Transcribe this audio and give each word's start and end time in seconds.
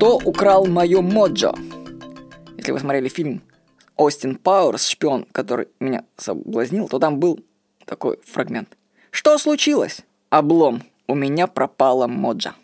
Кто 0.00 0.16
украл 0.16 0.64
мое 0.64 1.02
моджо? 1.02 1.54
Если 2.56 2.72
вы 2.72 2.78
смотрели 2.80 3.10
фильм 3.10 3.42
Остин 3.96 4.36
Пауэрс, 4.36 4.88
шпион, 4.88 5.26
который 5.30 5.68
меня 5.78 6.06
соблазнил, 6.16 6.88
то 6.88 6.98
там 6.98 7.20
был 7.20 7.44
такой 7.84 8.18
фрагмент. 8.24 8.78
Что 9.10 9.36
случилось? 9.36 10.00
Облом. 10.30 10.84
У 11.06 11.14
меня 11.14 11.46
пропала 11.46 12.06
моджа. 12.06 12.54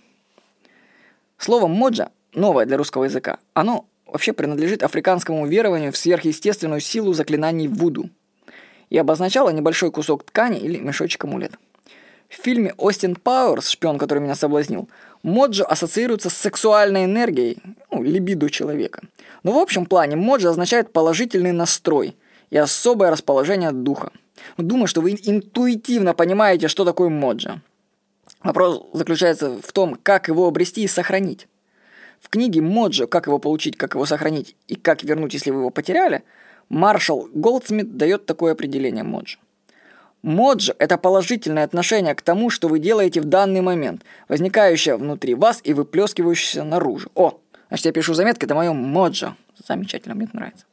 Слово 1.36 1.66
моджа 1.66 2.08
новое 2.32 2.64
для 2.64 2.78
русского 2.78 3.04
языка. 3.04 3.38
Оно 3.52 3.84
вообще 4.06 4.32
принадлежит 4.32 4.82
африканскому 4.82 5.46
верованию 5.46 5.92
в 5.92 5.98
сверхъестественную 5.98 6.80
силу 6.80 7.12
заклинаний 7.12 7.68
Вуду 7.68 8.08
и 8.88 8.96
обозначало 8.96 9.50
небольшой 9.50 9.90
кусок 9.90 10.24
ткани 10.24 10.58
или 10.58 10.78
мешочек 10.78 11.22
амулет. 11.24 11.52
В 12.28 12.34
фильме 12.34 12.74
«Остин 12.76 13.14
Пауэрс. 13.14 13.68
Шпион, 13.68 13.98
который 13.98 14.20
меня 14.20 14.34
соблазнил» 14.34 14.88
Моджо 15.22 15.64
ассоциируется 15.64 16.30
с 16.30 16.34
сексуальной 16.34 17.04
энергией, 17.04 17.58
ну, 17.90 18.02
либидо 18.02 18.48
человека. 18.48 19.02
Но 19.42 19.52
в 19.52 19.58
общем 19.58 19.84
плане 19.86 20.14
моджо 20.14 20.50
означает 20.50 20.92
положительный 20.92 21.50
настрой 21.50 22.16
и 22.50 22.56
особое 22.56 23.10
расположение 23.10 23.72
духа. 23.72 24.12
Думаю, 24.56 24.86
что 24.86 25.00
вы 25.00 25.18
интуитивно 25.20 26.14
понимаете, 26.14 26.68
что 26.68 26.84
такое 26.84 27.08
моджо. 27.08 27.60
Вопрос 28.44 28.86
заключается 28.92 29.58
в 29.60 29.72
том, 29.72 29.98
как 30.00 30.28
его 30.28 30.46
обрести 30.46 30.84
и 30.84 30.88
сохранить. 30.88 31.48
В 32.20 32.28
книге 32.28 32.60
«Моджо. 32.60 33.06
Как 33.06 33.26
его 33.26 33.38
получить, 33.38 33.76
как 33.76 33.94
его 33.94 34.06
сохранить 34.06 34.56
и 34.68 34.76
как 34.76 35.02
вернуть, 35.02 35.34
если 35.34 35.50
вы 35.50 35.60
его 35.60 35.70
потеряли» 35.70 36.22
Маршал 36.68 37.28
Голдсмит 37.32 37.96
дает 37.96 38.26
такое 38.26 38.52
определение 38.52 39.04
моджо. 39.04 39.38
Моджо– 40.26 40.74
это 40.80 40.98
положительное 40.98 41.62
отношение 41.62 42.12
к 42.16 42.20
тому, 42.20 42.50
что 42.50 42.66
вы 42.66 42.80
делаете 42.80 43.20
в 43.20 43.26
данный 43.26 43.60
момент, 43.60 44.02
возникающее 44.26 44.96
внутри 44.96 45.36
вас 45.36 45.60
и 45.62 45.72
выплескивающееся 45.72 46.64
наружу. 46.64 47.12
О, 47.14 47.38
значит, 47.68 47.86
я 47.86 47.92
пишу 47.92 48.12
заметки, 48.12 48.44
это 48.44 48.56
мое 48.56 48.72
моджо. 48.72 49.36
Замечательно, 49.68 50.16
мне 50.16 50.24
это 50.24 50.34
нравится. 50.34 50.66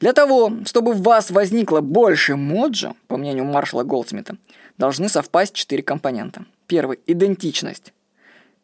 Для 0.00 0.14
того, 0.14 0.50
чтобы 0.64 0.94
в 0.94 1.02
вас 1.02 1.30
возникло 1.30 1.82
больше 1.82 2.36
моджо, 2.36 2.94
по 3.06 3.18
мнению 3.18 3.44
маршала 3.44 3.82
Голдсмита, 3.82 4.38
должны 4.78 5.10
совпасть 5.10 5.52
четыре 5.52 5.82
компонента. 5.82 6.46
Первый– 6.66 7.00
идентичность. 7.06 7.92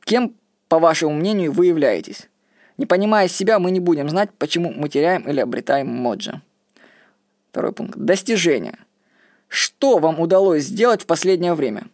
Кем, 0.04 0.32
по 0.68 0.78
вашему 0.78 1.12
мнению, 1.12 1.52
вы 1.52 1.66
являетесь? 1.66 2.30
Не 2.78 2.86
понимая 2.86 3.28
себя, 3.28 3.58
мы 3.58 3.70
не 3.70 3.80
будем 3.80 4.08
знать, 4.08 4.30
почему 4.38 4.72
мы 4.74 4.88
теряем 4.88 5.28
или 5.28 5.40
обретаем 5.40 5.88
моджо. 5.88 6.40
Второй 7.50 7.72
пункт. 7.72 7.98
Достижение– 7.98 8.78
что 9.50 9.98
вам 9.98 10.20
удалось 10.20 10.62
сделать 10.62 11.02
в 11.02 11.06
последнее 11.06 11.54
время? 11.54 11.88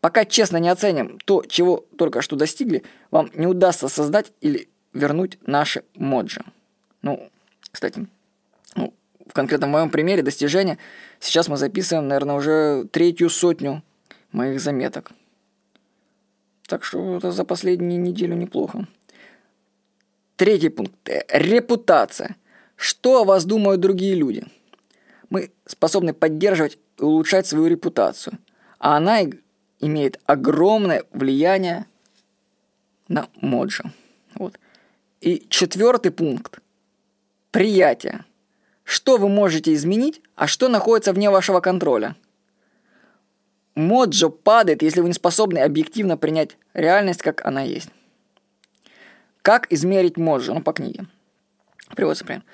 Пока 0.00 0.24
честно 0.24 0.56
не 0.56 0.70
оценим 0.70 1.18
то, 1.24 1.44
чего 1.44 1.84
только 1.98 2.22
что 2.22 2.36
достигли, 2.36 2.82
вам 3.10 3.30
не 3.34 3.46
удастся 3.46 3.88
создать 3.88 4.32
или 4.40 4.68
вернуть 4.94 5.38
наши 5.46 5.84
моджи. 5.94 6.42
Ну, 7.02 7.30
кстати, 7.70 8.06
ну, 8.74 8.94
в 9.26 9.34
конкретном 9.34 9.70
моем 9.70 9.90
примере 9.90 10.22
достижения 10.22 10.78
сейчас 11.20 11.48
мы 11.48 11.58
записываем, 11.58 12.08
наверное, 12.08 12.34
уже 12.34 12.84
третью 12.90 13.28
сотню 13.28 13.82
моих 14.32 14.58
заметок. 14.58 15.12
Так 16.66 16.82
что 16.82 17.18
это 17.18 17.30
за 17.30 17.44
последнюю 17.44 18.00
неделю 18.00 18.34
неплохо. 18.36 18.88
Третий 20.36 20.70
пункт. 20.70 20.94
Репутация. 21.28 22.36
Что 22.74 23.20
о 23.20 23.24
вас 23.24 23.44
думают 23.44 23.82
другие 23.82 24.14
люди? 24.14 24.44
Мы 25.28 25.50
способны 25.66 26.14
поддерживать 26.14 26.78
улучшать 27.02 27.46
свою 27.46 27.66
репутацию. 27.66 28.38
А 28.78 28.96
она 28.96 29.20
имеет 29.80 30.20
огромное 30.26 31.04
влияние 31.12 31.86
на 33.08 33.28
моджа. 33.40 33.92
Вот. 34.34 34.58
И 35.20 35.46
четвертый 35.48 36.10
пункт. 36.10 36.60
Приятие. 37.50 38.24
Что 38.84 39.18
вы 39.18 39.28
можете 39.28 39.74
изменить, 39.74 40.20
а 40.34 40.46
что 40.46 40.68
находится 40.68 41.12
вне 41.12 41.30
вашего 41.30 41.60
контроля. 41.60 42.16
Моджо 43.74 44.28
падает, 44.28 44.82
если 44.82 45.00
вы 45.00 45.08
не 45.08 45.14
способны 45.14 45.58
объективно 45.58 46.16
принять 46.16 46.56
реальность, 46.74 47.22
как 47.22 47.44
она 47.46 47.62
есть. 47.62 47.88
Как 49.42 49.72
измерить 49.72 50.16
моджо? 50.16 50.54
Ну, 50.54 50.62
по 50.62 50.72
книге. 50.72 51.06
Приводится 51.94 52.24
пример. 52.24 52.44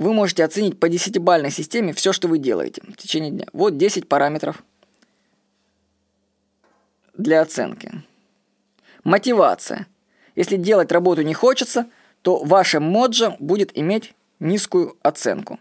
Вы 0.00 0.14
можете 0.14 0.44
оценить 0.44 0.80
по 0.80 0.88
десятибальной 0.88 1.50
системе 1.50 1.92
все, 1.92 2.14
что 2.14 2.26
вы 2.26 2.38
делаете 2.38 2.80
в 2.88 2.96
течение 2.96 3.30
дня. 3.30 3.44
Вот 3.52 3.76
10 3.76 4.08
параметров 4.08 4.62
для 7.12 7.42
оценки. 7.42 8.02
Мотивация. 9.04 9.86
Если 10.36 10.56
делать 10.56 10.90
работу 10.90 11.20
не 11.20 11.34
хочется, 11.34 11.86
то 12.22 12.42
ваше 12.42 12.80
моджо 12.80 13.36
будет 13.40 13.76
иметь 13.76 14.14
низкую 14.38 14.96
оценку. 15.02 15.60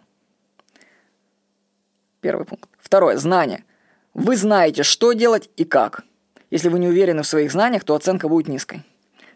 Первый 2.22 2.46
пункт. 2.46 2.70
Второе. 2.80 3.18
Знание. 3.18 3.66
Вы 4.14 4.38
знаете, 4.38 4.84
что 4.84 5.12
делать 5.12 5.50
и 5.58 5.66
как. 5.66 6.06
Если 6.50 6.70
вы 6.70 6.80
не 6.80 6.88
уверены 6.88 7.24
в 7.24 7.28
своих 7.28 7.52
знаниях, 7.52 7.84
то 7.84 7.94
оценка 7.94 8.30
будет 8.30 8.48
низкой. 8.48 8.84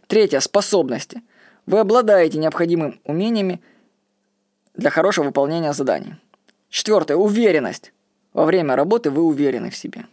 Третье. 0.08 0.40
Способности. 0.40 1.22
Вы 1.66 1.80
обладаете 1.80 2.38
необходимыми 2.38 3.02
умениями 3.04 3.62
для 4.74 4.90
хорошего 4.90 5.26
выполнения 5.26 5.74
заданий. 5.74 6.16
Четвертое. 6.70 7.16
Уверенность. 7.16 7.94
Во 8.34 8.46
время 8.46 8.76
работы 8.76 9.12
вы 9.12 9.24
уверены 9.24 9.70
в 9.70 9.76
себе. 9.76 10.06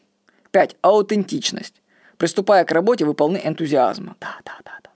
Пять. 0.51 0.77
Аутентичность. 0.83 1.81
Приступая 2.19 2.65
к 2.65 2.73
работе, 2.73 3.05
вы 3.05 3.15
полны 3.15 3.41
энтузиазма. 3.43 4.17
Да, 4.21 4.39
да, 4.45 4.59
да, 4.65 4.73
да. 4.83 4.91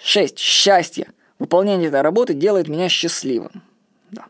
Шесть. 0.00 0.38
Счастье. 0.38 1.08
Выполнение 1.38 1.88
этой 1.88 2.00
работы 2.00 2.34
делает 2.34 2.68
меня 2.68 2.88
счастливым. 2.88 3.62
Да. 4.10 4.26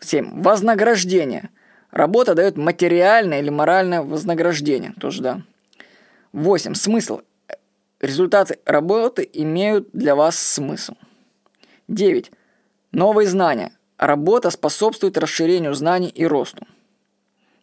Семь. 0.00 0.42
Вознаграждение. 0.42 1.50
Работа 1.90 2.34
дает 2.34 2.56
материальное 2.56 3.40
или 3.40 3.50
моральное 3.50 4.00
вознаграждение. 4.02 4.92
Тоже 4.98 5.22
да. 5.22 5.42
Восемь. 6.32 6.74
Смысл. 6.74 7.20
Результаты 8.00 8.58
работы 8.64 9.28
имеют 9.30 9.90
для 9.92 10.14
вас 10.14 10.38
смысл. 10.38 10.94
Девять. 11.88 12.30
Новые 12.96 13.28
знания. 13.28 13.72
Работа 13.98 14.48
способствует 14.48 15.18
расширению 15.18 15.74
знаний 15.74 16.08
и 16.08 16.24
росту. 16.24 16.66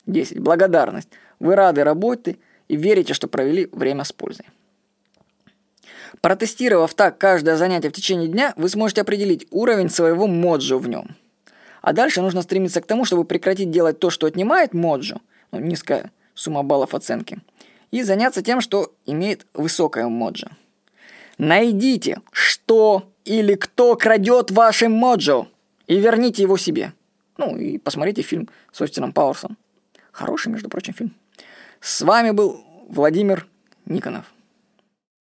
10. 0.05 0.37
Благодарность. 0.37 1.09
Вы 1.39 1.55
рады 1.55 1.83
работе 1.83 2.37
и 2.67 2.75
верите, 2.75 3.15
что 3.15 3.27
провели 3.27 3.67
время 3.71 4.03
с 4.03 4.11
пользой. 4.11 4.45
Протестировав 6.21 6.93
так 6.93 7.17
каждое 7.17 7.57
занятие 7.57 7.89
в 7.89 7.93
течение 7.93 8.27
дня, 8.27 8.53
вы 8.57 8.69
сможете 8.69 9.01
определить 9.01 9.47
уровень 9.49 9.89
своего 9.89 10.27
моджо 10.27 10.77
в 10.77 10.87
нем. 10.87 11.15
А 11.81 11.93
дальше 11.93 12.21
нужно 12.21 12.43
стремиться 12.43 12.79
к 12.79 12.85
тому, 12.85 13.03
чтобы 13.03 13.25
прекратить 13.25 13.71
делать 13.71 13.97
то, 13.97 14.11
что 14.11 14.27
отнимает 14.27 14.75
моджо, 14.75 15.19
ну, 15.51 15.59
низкая 15.59 16.11
сумма 16.35 16.61
баллов 16.61 16.93
оценки, 16.93 17.39
и 17.89 18.03
заняться 18.03 18.43
тем, 18.43 18.61
что 18.61 18.93
имеет 19.07 19.47
высокое 19.55 20.07
моджо. 20.07 20.51
Найдите, 21.37 22.21
что 22.31 23.11
или 23.25 23.55
кто 23.55 23.95
крадет 23.95 24.51
ваше 24.51 24.89
моджо, 24.89 25.47
и 25.87 25.99
верните 25.99 26.43
его 26.43 26.57
себе. 26.57 26.93
Ну, 27.37 27.57
и 27.57 27.77
посмотрите 27.77 28.21
фильм 28.21 28.49
с 28.71 28.81
Остином 28.81 29.13
Пауэрсом. 29.13 29.57
Хороший, 30.11 30.51
между 30.51 30.69
прочим, 30.69 30.93
фильм. 30.93 31.13
С 31.79 32.01
вами 32.01 32.31
был 32.31 32.63
Владимир 32.87 33.47
Никонов. 33.85 34.32